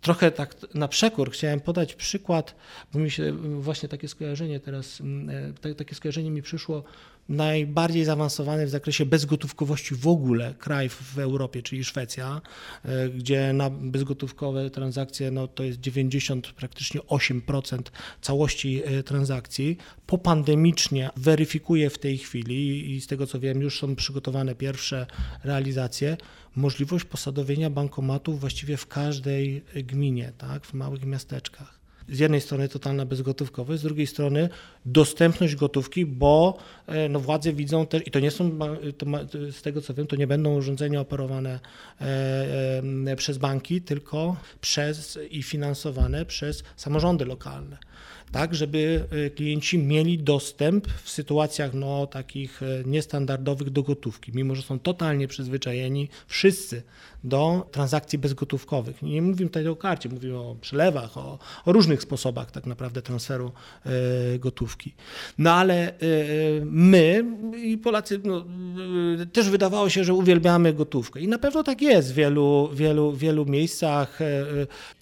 [0.00, 2.54] trochę tak na przekór chciałem podać przykład,
[2.92, 6.84] bo mi się właśnie takie skojarzenie teraz, mm, e, takie skojarzenie mi przyszło,
[7.28, 12.40] najbardziej zaawansowany w zakresie bezgotówkowości w ogóle kraj w Europie, czyli Szwecja,
[12.84, 17.82] e, gdzie na bezgotówkowe transakcje no, to jest 90, praktycznie 8%
[18.20, 19.76] całości e, transakcji.
[20.06, 25.06] Popandemicznie weryfikuje w tej chwili i z tego co wiem już są przygotowane pierwsze
[25.44, 26.16] realizacje
[26.58, 31.78] możliwość posadowienia bankomatów właściwie w każdej gminie, tak, w małych miasteczkach.
[32.08, 34.48] Z jednej strony totalna bezgotówkowość, z drugiej strony
[34.86, 38.58] dostępność gotówki, bo e, no, władze widzą też, i to nie są,
[38.98, 39.06] to
[39.52, 41.60] z tego co wiem, to nie będą urządzenia operowane
[42.00, 42.04] e,
[43.06, 47.78] e, przez banki, tylko przez i finansowane przez samorządy lokalne
[48.32, 54.54] tak, żeby e, klienci mieli dostęp w sytuacjach no, takich e, niestandardowych do gotówki, mimo
[54.54, 56.82] że są totalnie przyzwyczajeni wszyscy
[57.28, 59.02] do transakcji bezgotówkowych.
[59.02, 63.52] Nie mówimy tutaj o karcie, mówimy o przelewach, o, o różnych sposobach tak naprawdę transferu
[63.86, 64.94] e, gotówki.
[65.38, 65.94] No ale e,
[66.64, 67.24] my
[67.56, 68.44] i Polacy no,
[69.22, 73.12] e, też wydawało się, że uwielbiamy gotówkę i na pewno tak jest w wielu, wielu,
[73.12, 74.26] wielu miejscach, e,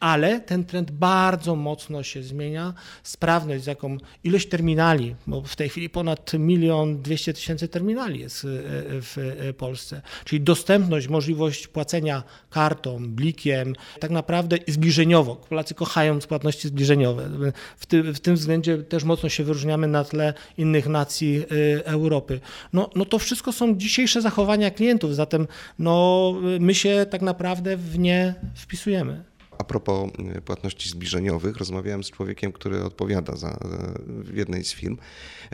[0.00, 2.74] ale ten trend bardzo mocno się zmienia.
[3.02, 8.46] Sprawność, z jaką ilość terminali, bo w tej chwili ponad milion dwieście tysięcy terminali jest
[8.46, 12.15] w Polsce, czyli dostępność, możliwość płacenia
[12.50, 15.36] kartą, blikiem, tak naprawdę zbliżeniowo.
[15.36, 17.52] Polacy kochają płatności zbliżeniowe.
[17.76, 22.40] W, ty, w tym względzie też mocno się wyróżniamy na tle innych nacji y, Europy.
[22.72, 25.46] No, no to wszystko są dzisiejsze zachowania klientów, zatem
[25.78, 29.35] no, my się tak naprawdę w nie wpisujemy.
[29.66, 33.58] Propos y, płatności zbliżeniowych, rozmawiałem z człowiekiem, który odpowiada za
[34.06, 34.96] w jednej z firm.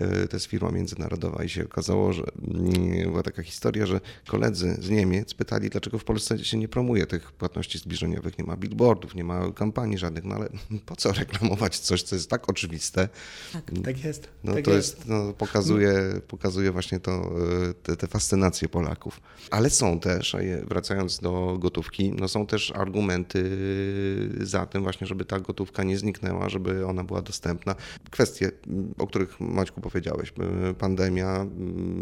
[0.00, 4.76] Y, to jest firma międzynarodowa i się okazało, że mm, była taka historia, że koledzy
[4.80, 9.14] z Niemiec pytali, dlaczego w Polsce się nie promuje tych płatności zbliżeniowych, nie ma billboardów,
[9.14, 10.48] nie ma kampanii żadnych, no ale
[10.86, 13.08] po co reklamować coś, co jest tak oczywiste?
[13.52, 14.28] Tak, tak jest.
[14.44, 17.32] No tak to jest, jest no, pokazuje, pokazuje właśnie to,
[17.70, 19.20] y, te, te fascynacje Polaków.
[19.50, 20.36] Ale są też,
[20.68, 23.38] wracając do gotówki, no są też argumenty
[24.40, 27.74] za tym właśnie, żeby ta gotówka nie zniknęła, żeby ona była dostępna.
[28.10, 28.50] Kwestie,
[28.98, 30.32] o których Maćku powiedziałeś,
[30.70, 31.46] y, pandemia, y,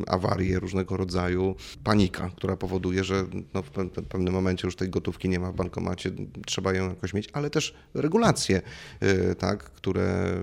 [0.06, 3.70] awarie różnego rodzaju, panika, która powoduje, że no w
[4.08, 6.10] pewnym momencie już tej gotówki nie ma w bankomacie,
[6.46, 8.62] trzeba ją jakoś mieć, ale też regulacje,
[9.02, 10.34] y, tak, które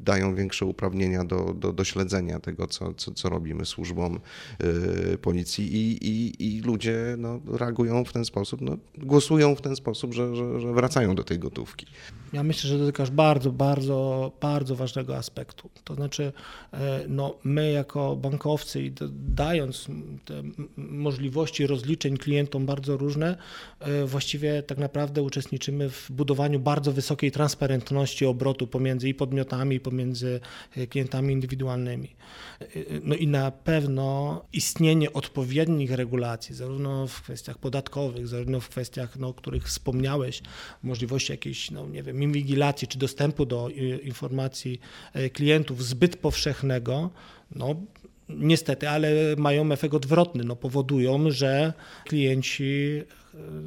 [0.00, 4.20] dają większe uprawnienia do, do, do śledzenia tego, co, co, co robimy służbom
[5.22, 10.14] policji i, i, i ludzie no, reagują w ten sposób, no, głosują w ten sposób,
[10.14, 11.86] że, że, że wracają do tej gotówki.
[12.32, 15.70] Ja myślę, że dotykasz bardzo, bardzo, bardzo ważnego aspektu.
[15.84, 16.32] To znaczy,
[16.72, 19.86] e, no, my jako bankowcy dając
[20.24, 20.42] te
[20.76, 23.36] możliwości rozliczeń klientom bardzo różne,
[23.80, 30.40] e, właściwie tak naprawdę uczestniczymy w budowaniu bardzo wysokiej transparentności obrotu pomiędzy i podmiotami, pomiędzy
[30.76, 32.16] e, klientami indywidualnymi.
[33.02, 39.28] No i na pewno istnienie odpowiednich regulacji, zarówno w kwestiach podatkowych, zarówno w kwestiach, no,
[39.28, 40.42] o których wspomniałeś,
[40.82, 43.68] możliwości jakiejś, no nie wiem, inwigilacji czy dostępu do
[44.02, 44.80] informacji
[45.12, 47.10] e, klientów zbyt powszechnego,
[47.54, 47.74] no
[48.28, 51.72] niestety, ale mają efekt odwrotny, no powodują, że
[52.04, 53.02] klienci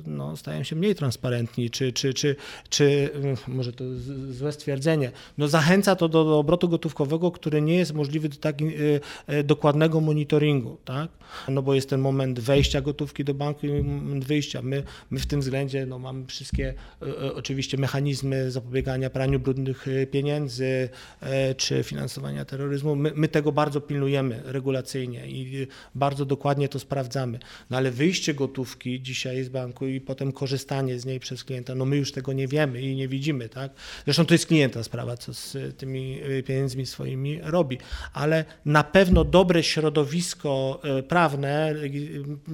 [0.08, 2.36] no, stają się mniej transparentni, czy, czy, czy,
[2.70, 3.84] czy mm, może to
[4.32, 8.62] złe stwierdzenie, no zachęca to do, do obrotu gotówkowego, który nie jest możliwy do tak
[8.62, 11.10] y, y, dokładnego monitoringu, tak?
[11.48, 14.62] No bo jest ten moment wejścia gotówki do banku i moment wyjścia.
[14.62, 20.90] My, my w tym względzie no, mamy wszystkie y, oczywiście mechanizmy zapobiegania praniu brudnych pieniędzy
[21.58, 22.96] czy finansowania terroryzmu.
[22.96, 27.40] My, my tego bardzo pilnujemy regulacyjnie i bardzo dokładnie to sprawdzamy.
[27.70, 31.86] No ale wyjście gotówki dzisiaj jest banku i potem korzystanie z niej przez klienta, no
[31.86, 33.72] my już tego nie wiemy i nie widzimy, tak?
[34.06, 37.78] Zresztą to jest klienta sprawa, co z tymi y, pieniędzmi swoimi robi,
[38.14, 41.76] ale na pewno dobre środowisko y, prawne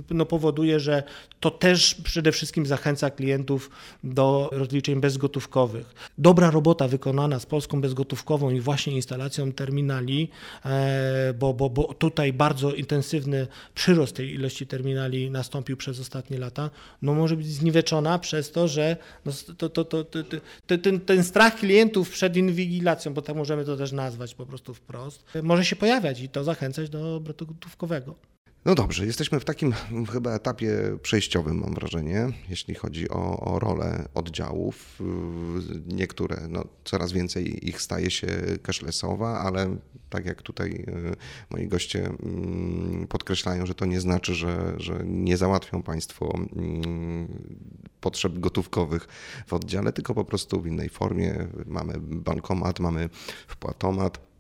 [0.10, 1.04] no, powoduje, że
[1.40, 3.70] to też przede wszystkim zachęca klientów
[4.04, 5.94] do rozliczeń bezgotówkowych.
[6.18, 10.30] Dobra robota wykonana z Polską bezgotówkową i właśnie instalacją terminali,
[10.66, 16.70] e, bo, bo, bo tutaj bardzo intensywny przyrost tej ilości terminali nastąpił przez ostatnie lata,
[17.02, 20.04] no może być zniweczona przez to, że no to, to, to,
[20.84, 25.24] ten, ten strach klientów przed inwigilacją, bo tak możemy to też nazwać po prostu wprost,
[25.44, 28.16] może się pojawiać i to zachęcać do obrotu gotówkowego.
[28.66, 29.74] No dobrze, jesteśmy w takim
[30.12, 35.00] chyba etapie przejściowym, mam wrażenie, jeśli chodzi o, o rolę oddziałów.
[35.88, 38.28] Niektóre, no, coraz więcej ich staje się
[38.64, 39.78] cashlessowa, ale
[40.10, 41.16] tak jak tutaj y,
[41.50, 47.28] moi goście mm, podkreślają, że to nie znaczy, że, że nie załatwią Państwo mm,
[48.02, 49.08] potrzeb gotówkowych
[49.48, 51.48] w oddziale, tylko po prostu w innej formie.
[51.66, 53.10] Mamy bankomat, mamy
[53.48, 54.35] wpłatomat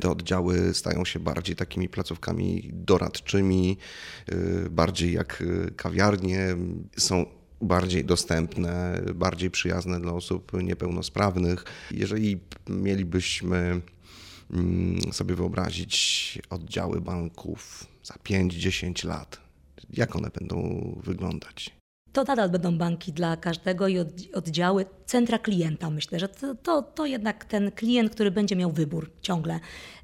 [0.00, 3.76] te oddziały stają się bardziej takimi placówkami doradczymi,
[4.32, 6.56] y, bardziej jak y, kawiarnie,
[6.96, 7.26] są
[7.60, 11.64] bardziej dostępne, bardziej przyjazne dla osób niepełnosprawnych.
[11.90, 13.80] Jeżeli mielibyśmy
[14.50, 19.40] mm, sobie wyobrazić oddziały banków za 5-10 lat,
[19.90, 21.76] Jak one będą wyglądać?
[22.16, 23.98] To nadal będą banki dla każdego i
[24.34, 25.90] oddziały centra klienta.
[25.90, 29.60] Myślę, że to, to, to jednak ten klient, który będzie miał wybór ciągle.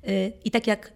[0.08, 0.92] Y, I tak jak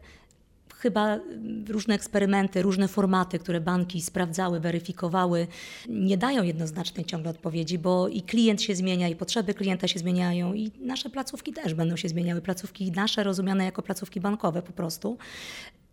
[0.79, 1.21] chyba
[1.69, 5.47] różne eksperymenty, różne formaty, które banki sprawdzały, weryfikowały,
[5.89, 10.55] nie dają jednoznacznej ciągle odpowiedzi, bo i klient się zmienia, i potrzeby klienta się zmieniają,
[10.55, 12.41] i nasze placówki też będą się zmieniały.
[12.41, 15.19] Placówki nasze rozumiane jako placówki bankowe po prostu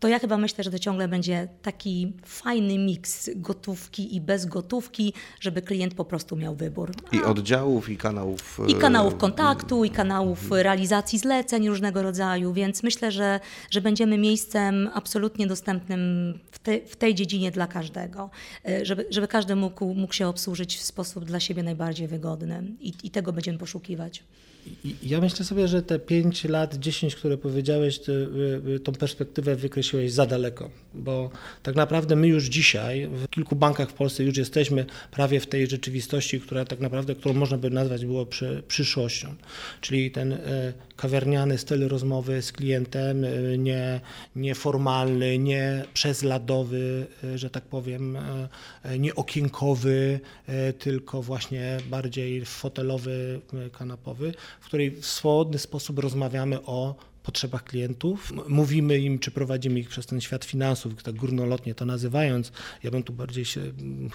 [0.04, 5.14] to ja chyba myślę, że to ciągle będzie taki fajny miks gotówki i bez gotówki,
[5.40, 6.92] żeby klient po prostu miał wybór.
[7.12, 8.60] A, I oddziałów, i kanałów.
[8.68, 13.40] I kanałów e, kontaktu, i kanałów realizacji zleceń różnego rodzaju, więc myślę, że,
[13.70, 18.30] że będziemy miejscem absolutnie dostępnym w, te, w tej dziedzinie dla każdego,
[18.66, 22.94] e, żeby, żeby każdy mógł, mógł się obsłużyć w sposób dla siebie najbardziej wygodny i,
[23.04, 24.24] i tego będziemy poszukiwać.
[25.04, 28.28] Ja myślę sobie, że te 5 lat, 10, które powiedziałeś, ty,
[28.84, 31.30] tą perspektywę wykreśliłeś za daleko, bo
[31.64, 35.68] tak naprawdę my już dzisiaj w kilku bankach w Polsce już jesteśmy prawie w tej
[35.68, 39.36] rzeczywistości, która tak naprawdę, którą można by nazwać było przy, przyszłością,
[39.82, 44.02] czyli ten e, kawiarniany styl rozmowy z klientem, e, nie,
[44.36, 48.18] nieformalny, nie przezladowy, że tak powiem,
[49.00, 50.20] nie okienkowy,
[50.80, 53.40] tylko właśnie bardziej fotelowy,
[53.72, 58.34] kanapowy, w której w swobodny sposób rozmawiamy o potrzebach klientów.
[58.48, 62.52] Mówimy im, czy prowadzimy ich przez ten świat finansów, tak górnolotnie to nazywając.
[62.84, 63.62] Ja bym tu bardziej się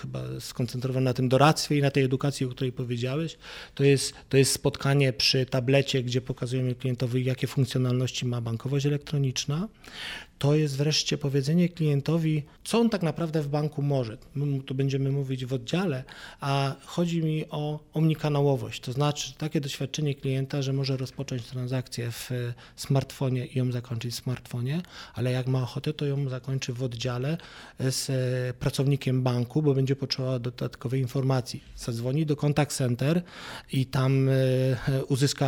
[0.00, 3.38] chyba skoncentrował na tym doradztwie i na tej edukacji, o której powiedziałeś.
[3.74, 9.68] To jest, to jest spotkanie przy tablecie, gdzie pokazujemy klientowi, jakie funkcjonalności ma bankowość elektroniczna
[10.38, 14.18] to jest wreszcie powiedzenie klientowi, co on tak naprawdę w banku może.
[14.34, 16.04] My tu będziemy mówić w oddziale,
[16.40, 22.30] a chodzi mi o omnikanałowość, to znaczy takie doświadczenie klienta, że może rozpocząć transakcję w
[22.76, 24.82] smartfonie i ją zakończyć w smartfonie,
[25.14, 27.38] ale jak ma ochotę, to ją zakończy w oddziale
[27.80, 28.06] z
[28.56, 31.64] pracownikiem banku, bo będzie potrzebował dodatkowej informacji.
[31.76, 33.22] Zadzwoni do contact center
[33.72, 35.46] i tam e, uzyska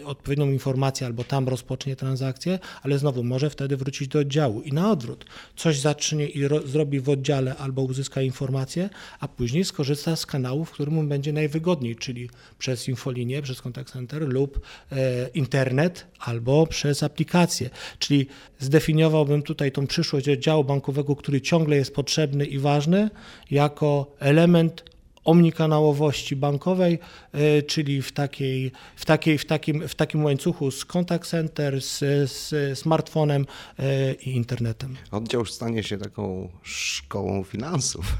[0.00, 4.72] e, odpowiednią informację albo tam rozpocznie transakcję, ale znowu może wtedy wrócić do oddziału i
[4.72, 5.24] na odwrót.
[5.56, 10.70] Coś zacznie i zrobi w oddziale albo uzyska informację, a później skorzysta z kanału, w
[10.70, 14.60] którym mu będzie najwygodniej, czyli przez infolinię, przez contact center lub
[14.92, 17.70] e, internet albo przez aplikację.
[17.98, 18.26] Czyli
[18.58, 23.10] zdefiniowałbym tutaj tą przyszłość oddziału bankowego, który ciągle jest potrzebny i ważny,
[23.50, 24.91] jako element
[25.24, 26.98] omnikanałowości bankowej,
[27.32, 31.98] e, czyli w, takiej, w, takiej, w, takim, w takim łańcuchu z contact center, z,
[32.30, 33.46] z smartfonem
[33.78, 34.96] e, i internetem.
[35.10, 38.16] Oddział stanie się taką szkołą finansów.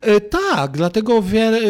[0.00, 1.60] E, tak, dlatego, wiele,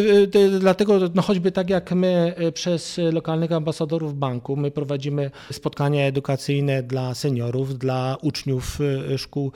[0.60, 7.14] dlatego no choćby tak jak my przez lokalnych ambasadorów banku, my prowadzimy spotkania edukacyjne dla
[7.14, 8.78] seniorów, dla uczniów
[9.16, 9.52] szkół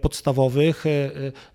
[0.00, 0.84] podstawowych.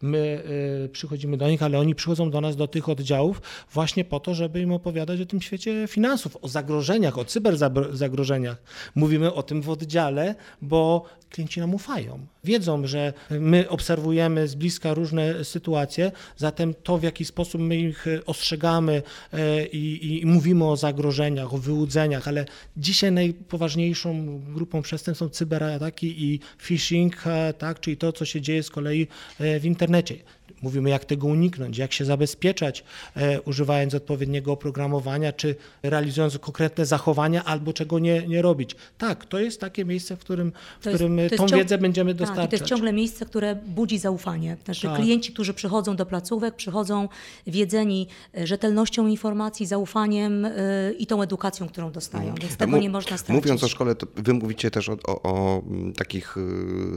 [0.01, 0.43] My
[0.91, 3.41] przychodzimy do nich, ale oni przychodzą do nas do tych oddziałów, oddziałów
[3.73, 8.57] właśnie po to, żeby im opowiadać o tym świecie finansów, o zagrożeniach, o cyberzagrożeniach.
[8.95, 12.25] Mówimy o tym w oddziale, bo klienci nam ufają.
[12.43, 18.05] Wiedzą, że my obserwujemy z bliska różne sytuacje, zatem to, w jaki sposób my ich
[18.25, 19.01] ostrzegamy
[19.33, 22.45] e, i, i mówimy o zagrożeniach, o wyłudzeniach, ale
[22.77, 28.63] dzisiaj najpoważniejszą grupą przestępstw są cyberataki i phishing, e, tak, czyli to, co się dzieje
[28.63, 29.07] z kolei
[29.39, 30.15] e, w internecie.
[30.61, 32.83] Mówimy, jak tego uniknąć, jak się zabezpieczać,
[33.15, 38.75] e, używając odpowiedniego oprogramowania, czy realizując konkretne zachowania, albo czego nie, nie robić.
[38.97, 42.49] Tak, to jest takie miejsce, w którym, w którym tą wiedzę będziemy tak, dostarczać.
[42.49, 44.57] to jest ciągle miejsce, które budzi zaufanie.
[44.65, 44.95] Znaczy, tak.
[44.95, 47.09] klienci, którzy przychodzą do placówek, przychodzą
[47.47, 48.07] wiedzeni
[48.37, 52.23] e, rzetelnością informacji, zaufaniem yy, i tą edukacją, którą dostają.
[52.23, 52.41] Mhm.
[52.41, 53.43] Więc tego nie można stracić.
[53.43, 55.63] Mówiąc o szkole, to wy mówicie też o, o, o
[55.97, 56.35] takich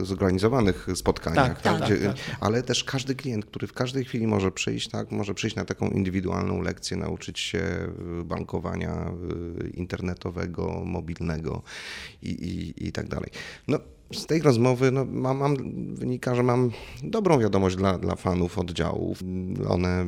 [0.01, 2.37] zorganizowanych spotkaniach, tak, tak, gdzie, tak, tak.
[2.39, 5.89] ale też każdy klient, który w każdej chwili może przyjść, tak, może przyjść na taką
[5.89, 9.11] indywidualną lekcję, nauczyć się y, bankowania
[9.65, 11.61] y, internetowego, mobilnego
[12.21, 13.29] i, i, i tak dalej.
[13.67, 13.79] No,
[14.13, 15.55] z tej rozmowy no, mam, mam,
[15.95, 16.71] wynika, że mam
[17.03, 19.23] dobrą wiadomość dla, dla fanów oddziałów.
[19.69, 20.05] One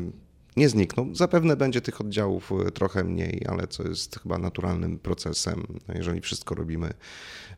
[0.57, 1.15] nie znikną.
[1.15, 5.63] Zapewne będzie tych oddziałów y, trochę mniej, ale co jest chyba naturalnym procesem.
[5.87, 6.93] No, jeżeli wszystko robimy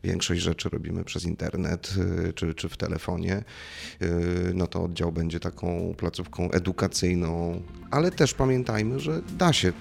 [0.04, 1.94] większość rzeczy robimy przez internet
[2.28, 3.44] y, czy, czy w telefonie,
[4.02, 9.72] y, no to oddział będzie taką placówką edukacyjną, ale też pamiętajmy, że da się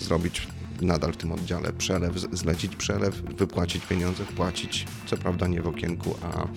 [0.00, 0.48] zrobić
[0.82, 6.14] nadal w tym oddziale przelew, zlecić przelew, wypłacić pieniądze, wpłacić, co prawda nie w okienku,
[6.22, 6.48] a, y,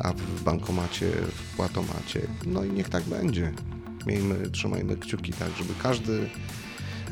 [0.00, 2.20] a w bankomacie, w płatomacie.
[2.46, 3.52] No i niech tak będzie.
[4.06, 6.30] Miejmy, trzymajmy kciuki tak, żeby każdy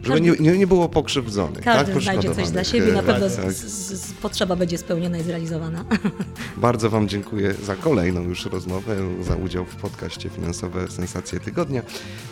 [0.02, 1.64] Żeby nie, nie, nie było pokrzywdzonych.
[1.64, 2.02] Każdy tak?
[2.02, 3.52] znajdzie coś dla siebie, na pewno tak, tak.
[3.52, 3.64] Z,
[4.00, 5.84] z, potrzeba będzie spełniona i zrealizowana.
[6.56, 11.82] Bardzo Wam dziękuję za kolejną już rozmowę, za udział w podcaście Finansowe Sensacje Tygodnia.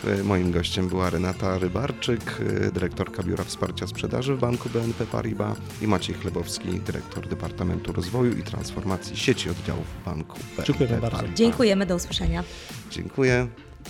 [0.07, 2.21] E, moim gościem była Renata Rybarczyk,
[2.67, 8.37] e, dyrektorka Biura Wsparcia Sprzedaży w Banku BNP Paribas i Maciej Chlebowski, dyrektor Departamentu Rozwoju
[8.37, 11.23] i Transformacji sieci oddziałów Banku BNP Dziękujemy bardzo.
[11.35, 12.43] Dziękujemy, do usłyszenia.
[12.91, 13.47] Dziękuję,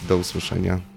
[0.10, 0.97] do usłyszenia.